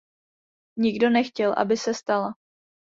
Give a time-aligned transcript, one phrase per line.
[0.79, 2.33] Nikdo nechtěl, aby se stala.